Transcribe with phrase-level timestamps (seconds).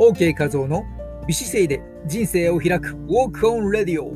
[0.00, 0.86] OK 画像の
[1.26, 4.10] 美姿勢で人生を開く Walk on Radio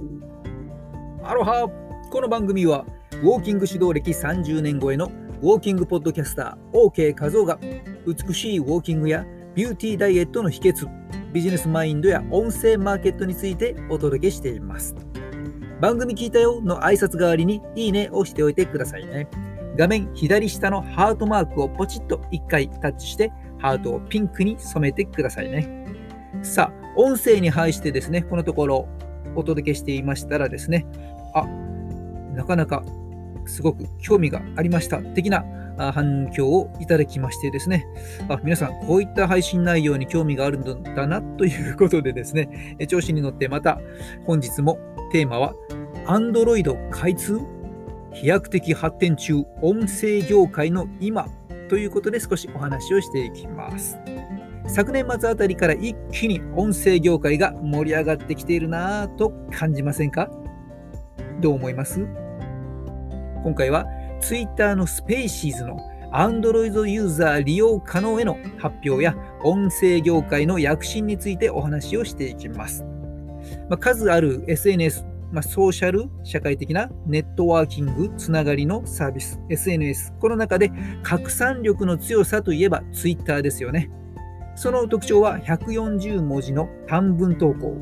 [1.23, 1.69] アロハ
[2.11, 2.87] この番組は
[3.23, 5.13] ウォーキング指導歴30年超えの
[5.43, 7.59] ウォーキングポッドキャスター OK 画像が
[8.07, 10.89] 美しいウォーキングやビューティーダイエットの秘訣
[11.35, 14.95] ビジネスマインドや音声マーケットについてお届けしています。
[15.83, 19.29] 番組聞いたよの挨拶代わりにいいねをしておいてくださいね。
[19.77, 23.33] 画面左下のハートマークをポチッと1回タッチして
[23.65, 25.87] ハートをピンクに染めてくださいね。
[26.43, 28.89] さあ、音声に配してですね、このところ
[29.35, 30.85] お届けしていましたらですね、
[31.33, 31.47] あ、
[32.35, 32.85] なかなか
[33.47, 35.47] すごく興味がありました的な
[35.79, 37.87] 反響をいただきましてですね、
[38.29, 43.81] あ皆さん、こういった配信内容に興味があるんだなということでですね、調子に乗ってまた
[44.27, 44.79] 本日も
[45.11, 45.55] テーマは
[46.07, 47.41] Android 開通？
[48.13, 51.27] 飛躍的発展中音声業界の今
[51.75, 53.99] ということで少しお話をしていきます。
[54.69, 60.31] 昨年末あたりから一気に音声業界が盛り上がってきているなぁと感じませんか？
[61.41, 62.07] どう思います？
[63.43, 63.87] 今回は
[64.21, 65.77] Twitter のスペーシーズの
[66.13, 72.85] Android ユーザー利用可能への発表や音声業界の躍進についてお話をしていきます。
[73.69, 75.05] まあ、数ある SNS、
[75.35, 80.13] まあ、ソーシャル、社会的なネットワーキング、つながりのサービス、SNS。
[80.21, 80.71] この中で
[81.03, 83.91] 拡散力の強さといえば Twitter ですよね。
[84.55, 87.77] その特徴は140文字の短文投稿。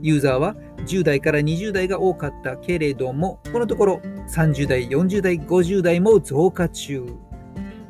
[0.00, 4.00] ユーザーは10代から20代が多かったけれども、このところ
[4.34, 7.04] 30代、40代、50代も増加中。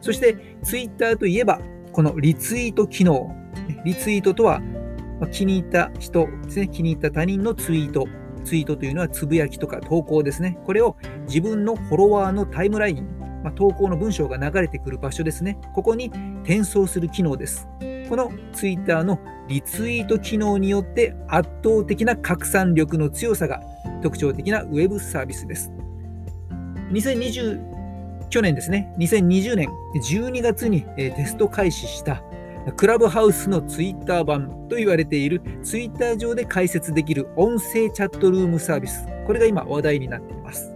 [0.01, 1.61] そして Twitter といえば、
[1.93, 3.33] このリツイート機能。
[3.85, 4.61] リツイートとは、
[5.31, 8.09] 気に入った人ですね、気に入った他人のツイート。
[8.45, 10.59] ツイートというのはつぶやきとか投稿ですね。
[10.65, 13.07] これを自分のフォロワーのタイムライン、
[13.43, 15.59] まあ、投稿の文章が流れてくる場所ですね。
[15.75, 16.07] ここに
[16.43, 17.67] 転送する機能です。
[18.09, 23.61] このツイッターのリツイート機能によって圧倒的な拡散力の強さが
[24.03, 25.73] 特徴的なウェブサービスです。
[26.93, 27.75] 2020
[28.31, 32.23] 去年ですね、2020年12月にテスト開始した
[32.73, 39.07] クラブハウスのツイッター版と言われているツイッター上で解説できる音声チャットルームサービス。
[39.27, 40.73] これが今話題になっています。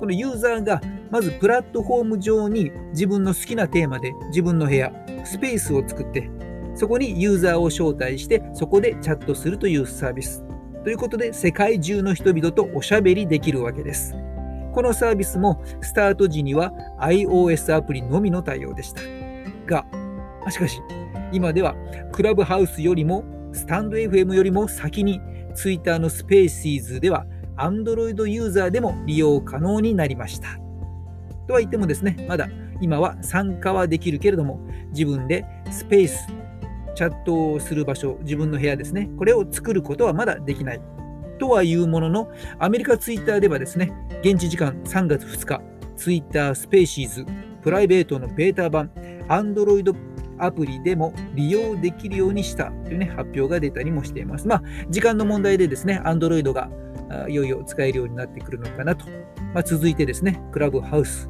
[0.00, 0.80] このユーザーが
[1.10, 4.92] まずプラットフォーム上に自分の好きなテーマで自分の部屋、
[5.24, 6.28] スペースを作って、
[6.74, 10.42] そこにユーザーを招待してそこでチャットするというサービス。
[10.82, 14.16] ということで世界中の人々とおしゃべりできるわけです。
[14.72, 19.02] このサービスもスタート時には iOS アプリのみの対応でした。
[19.66, 19.86] が、
[20.50, 20.80] しかし
[21.32, 21.74] 今では
[22.12, 25.20] クラブハウスよりもスタンド FM よりも先に
[25.54, 27.26] Twitter のスペーシーズでは
[27.56, 30.58] Android ユーザーでも利用可能になりました。
[31.46, 32.48] とは言ってもですね、まだ
[32.80, 34.60] 今は参加はできるけれども、
[34.90, 36.26] 自分でスペース、
[36.94, 40.80] チャットをする場所、自分の部屋ですね、これを作ることはまだできない。
[41.38, 45.60] とはいうものの、アメリカツイッターではですね、現地時間3月2日、
[45.96, 47.26] ツイッタースペーシーズ
[47.62, 48.90] プライベートのベータ版
[49.28, 49.94] Android
[50.44, 54.46] アプリでも利用できるようにしたという、ね、発表が出たりもしています。
[54.48, 56.70] まあ、時間の問題でですね、Android が
[57.28, 59.06] いよいよ使えるようになってくるのかなと。
[59.54, 61.28] まあ、続いてですね、クラブハウス、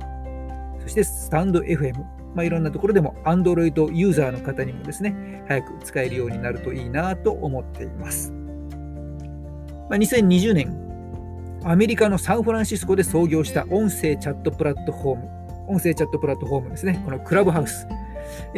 [0.80, 1.98] そしてスタンド FM、
[2.34, 8.32] まあ、いろんなところでも Android ユーザーの方にもですね、早く使えるようになるといいなと思っています。
[9.90, 10.82] まあ、2020年、
[11.64, 15.28] アメリカのサンフランシスコで創業した音声チャットプラットフォーム、
[15.68, 17.86] 音声チャットプラットフォームですね、このクラブハウス。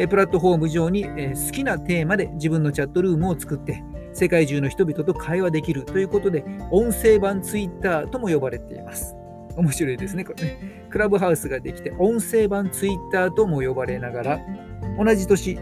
[0.07, 9.15] プラットフォーム上に好きなテーマで自分のチャットルームを作って世界中の人々と会話できるということで音声版ツイッターとも呼ばれています。
[9.57, 10.87] 面白いですね、これね。
[10.89, 14.39] クラブハウスができて音声版ツイッターとも呼ばれながら
[14.97, 15.57] 同じ年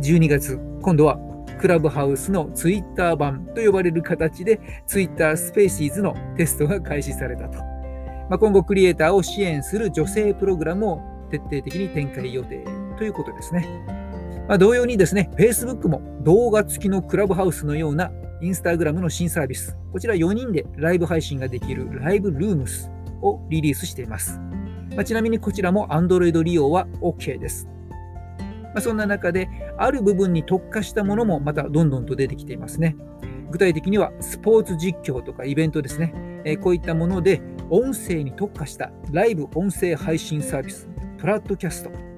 [0.00, 1.18] 12月今度は
[1.58, 7.58] クラブハウスのツイッター版と呼ばれる形でツイッタースペーシーズのテストが開始されたと。
[8.28, 11.00] まあ、今後クリエイターを支援する女性プログラムを
[11.30, 12.64] 徹底的に展開予定
[13.02, 13.66] ということですね。
[14.46, 24.38] まあ、同様にですね、Facebook も動画付きのクラブハウスのような Instagram の新サービス、こちら4人でライブ配信ができるライブルームスをリリースしています。
[24.94, 27.66] まあ、ちなみにこちらも Android 利用は OK です。
[28.72, 32.94] まあ、そんな中で、ある部分に特化したものもまたどんどんと出てきていますね。
[33.50, 36.14] 具体的にはスポーツ実況とかイベントですね。
[36.44, 40.88] えこういったもので音声に特化したライブ音声配信サービス、
[41.18, 42.11] プラットキャスト、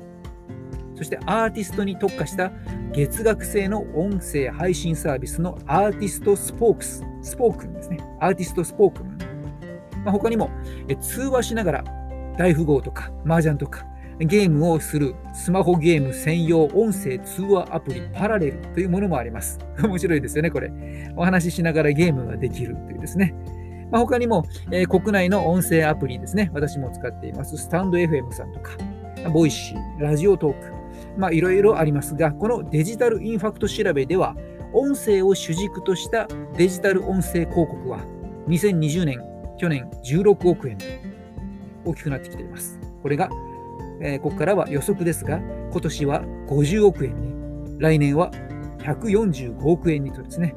[0.95, 2.53] そしてアーティストに特化した
[2.93, 7.99] 月額制の音声配信サービスのアーティストスポークス、スポークンですね。
[8.21, 9.19] アーティストスポークン。
[10.05, 10.51] まあ、他にも
[11.01, 11.85] 通話しながら
[12.39, 13.87] 大富豪とか麻雀とか
[14.19, 19.59] ゲームをするスマホゲーム専用音声通話アプリパラレルというものもあります。
[19.83, 20.71] 面白いですよね、これ。
[21.17, 23.35] お話ししながらゲームができるというですね。
[23.91, 26.51] まあ、他にも、えー、国内の音声アプリですね。
[26.55, 27.57] 私も使っています。
[27.57, 28.73] stand.fm さんとか、
[29.33, 30.84] Voicy、 Radiotalk、
[31.17, 34.37] まあ、いろいろありますが、このデジタルインファクト調べでは、
[34.73, 36.27] 音声を主軸とした
[36.57, 38.01] デジタル音声広告は、
[38.49, 39.21] 2020年、
[39.59, 40.85] 去年16億円と
[41.85, 42.81] 大きくなってきています。
[43.03, 43.31] これが、
[44.01, 45.39] えー、ここからは予測ですが、
[45.71, 47.35] 今年は50億円に、
[47.79, 48.31] 来年は
[48.79, 50.55] 145億円にとですね、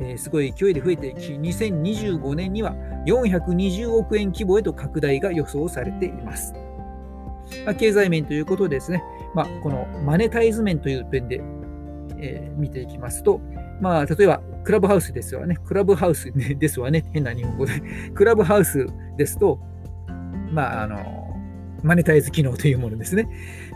[0.00, 2.74] えー、すごい勢いで増えていき、2025年には
[3.06, 6.52] 420億円規模へと拡大が予想されています。
[7.64, 9.02] まあ、経済面ということですね、
[9.34, 11.40] まあ、このマネタイズ面という点で、
[12.18, 13.40] えー、見ていきますと、
[13.80, 15.56] まあ、例えば、クラブハウスですわね。
[15.64, 17.04] クラブハウスですわね。
[17.12, 17.72] 変な日本語で。
[18.14, 18.86] クラブハウス
[19.16, 19.58] ですと、
[20.52, 20.98] まあ、あの、
[21.82, 23.26] マネタイズ機能というものですね。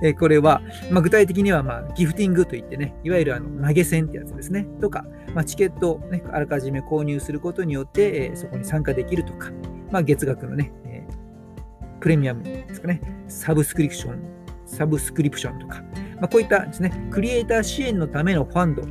[0.02, 0.60] えー、これは、
[0.90, 4.66] まあ、具体的には、まあ、ギフティングといってね、いわゆるあの投げ銭ってやつですね。
[4.80, 9.50] とか、まあ、チケットを、ね、あらかじめ購入することによって、えー、そこに参加できるとか、
[9.90, 14.33] まあ、月額のね、えー、プレミアムですかね、サブスクリプション、
[14.74, 15.82] サブスクリプションとか、
[16.16, 18.82] まあ、こういったですね、クリエイター支援のためのファンド、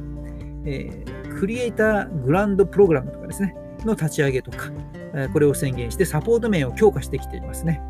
[0.65, 4.71] えー、クリエイターグラントプログラムとかですね、の立ち上げとか、
[5.13, 7.81] えこれを宣言してサポート面を強化してきていますね。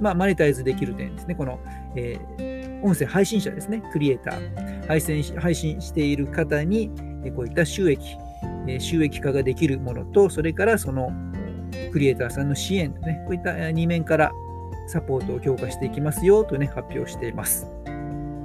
[0.00, 1.34] まあ、マネタイズできる点ですね。
[1.34, 1.60] この、
[1.96, 3.82] えー、音声配信者ですね。
[3.92, 4.86] クリエイター。
[4.86, 6.90] 配信配信している方に、
[7.24, 8.16] えこういった収益、
[8.66, 11.12] え収益化ができるものと、それからその
[11.92, 14.32] クリエイターさんの支援とね、こういった2面から
[14.92, 17.66] サポートを強化していきますよというね、発表しています。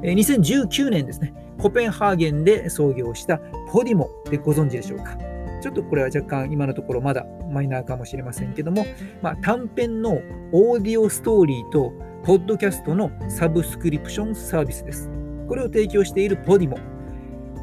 [0.01, 3.39] 2019年ですね、コペンハーゲンで創業した
[3.71, 5.17] ポディモでご存知でしょうか。
[5.61, 8.85] ちょっとこれは若干今のところまだマイナーかもしれませんけども、
[9.21, 10.21] まあ、短編の
[10.51, 11.91] オーディオストーリーと
[12.23, 15.09] ポッドキャストのサブスクリプションサービスです。
[15.47, 16.77] これを提供しているポディモ。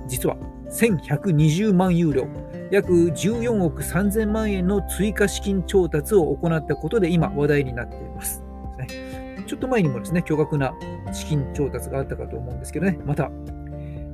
[0.08, 0.36] 実は
[0.70, 2.26] 1120万ユーロ、
[2.70, 7.96] 約14億3000万円の追加資金調達を行ったことで今話題になって。
[9.46, 10.74] ちょっと前にもですね、巨額な
[11.12, 13.30] 資金調達があったかと思うんですけどね、また。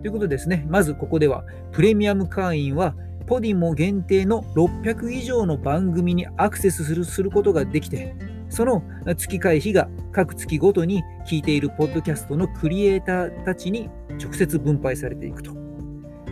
[0.02, 2.94] ということですね、まずここでは、プレミアム会員は、
[3.26, 8.16] ポディモ限定の600以上の番組にアクセスするすることができて、
[8.48, 8.82] その
[9.16, 13.88] 月会費が各月ごとに聞いているポッドキャストのクリエイターたちに
[14.20, 15.52] 直接分配されていくと。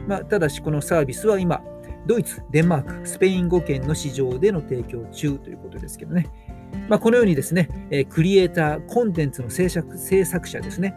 [0.09, 1.63] まあ、ただし、このサービスは今、
[2.07, 6.27] ドイツ、デンマーク、スペイン語圏の市場での提供中ということですけどね。
[6.89, 10.97] まあ、このようにですね、えクリエイター、コンテンツの制作制作者ですね。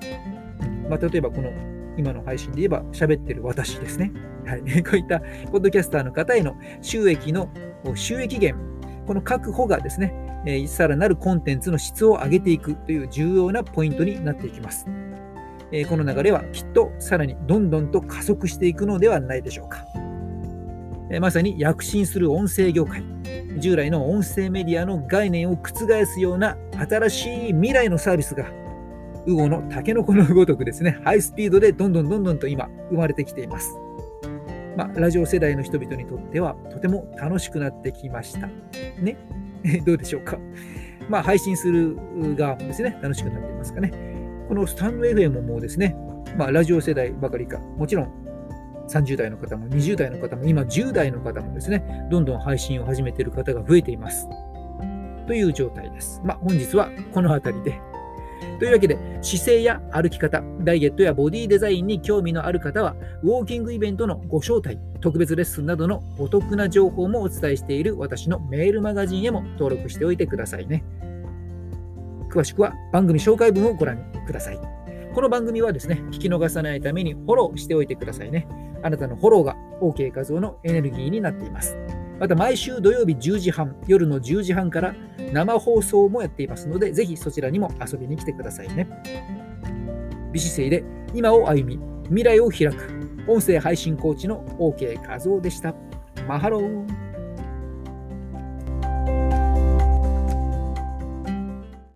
[0.90, 1.52] まあ、例えばこの
[1.98, 4.12] 今の配信で言えば喋ってる私ですね。
[4.46, 5.20] はい、 こういった
[5.52, 7.50] ポッドキャスターの方への収益の
[7.96, 8.62] 収益源、
[9.06, 10.14] この確保がですね、
[10.46, 14.88] え、さらなるコンテンツの質を上げていくという重要なポイントになっていきます。
[15.72, 19.86] え、この流れはきっとさらにどんどんと加速していくのではないでしょうか。
[21.20, 23.04] まさに躍進する音声業界。
[23.58, 26.58] 従来の音声メディアの概念を覆すような
[26.90, 28.46] 新しい未来のサービスが、
[29.26, 33.78] ウゴのタケノコのごとくですね、ハイスピードでどんどんどんどんと今生まれてきています。
[34.78, 38.48] まあ、ラジオ世代の人々にとってはとても楽しくなってきました。
[39.02, 39.18] ね？
[39.86, 40.40] どうでしょうか？
[41.10, 41.98] まあ、配信する
[42.36, 43.92] 側もですね、楽しくなっていますかね。
[44.48, 45.96] このスタンド FM もですね、
[46.38, 48.21] まあ、ラジオ世代ばかりか、もちろん
[48.92, 54.28] 30代の方も20代の方も今10代の方もですね、どんどん配信を始めている方が増えています。
[55.28, 56.22] という状態です。
[56.26, 57.92] まあ、本日はこの辺りで。
[58.60, 70.84] というわけで、姿勢や歩き方、ダイエットやボディデザインに興味のある方は、ウォーキングイベントのご招待、特別レッスンなどのお得な情報もお伝えしている私のメールマガジンへも登録しておいてくださいね。
[72.32, 74.60] 詳しくは番組紹介文をご覧ください。
[75.14, 78.48] この番組はですね、聞き逃さないためにフォローしておいてくださいね。
[78.84, 81.78] あなたのフォローが OK 画像のエネルギーになっています。
[82.20, 84.96] また毎週土曜日10時半、夜の10時半から
[85.34, 88.88] 生放送もやっていますので、ぜひそちらにも遊びに来てくださいね。
[90.32, 90.84] 美姿勢で
[91.14, 95.74] 今を歩み、未来を開く、音声配信コーチの OK 画像でした。
[96.28, 97.11] マハロー